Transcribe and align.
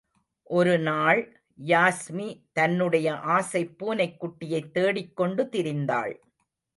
ஒரு 0.43 0.79
நாள் 0.79 1.41
யாஸ்மி 1.65 2.43
தன்னுடைய 2.51 3.15
ஆசைப் 3.15 3.75
பூனைக்குட்டியைத் 3.79 4.71
தேடிக் 4.71 5.15
கொண்டு 5.15 5.43
திரிந்தாள். 5.51 6.13